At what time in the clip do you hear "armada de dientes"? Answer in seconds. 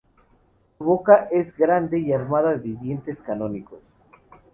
2.11-3.19